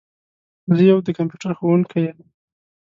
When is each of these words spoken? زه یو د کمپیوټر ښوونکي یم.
زه 0.75 0.83
یو 0.91 0.99
د 1.05 1.09
کمپیوټر 1.17 1.51
ښوونکي 1.57 1.99
یم. 2.05 2.17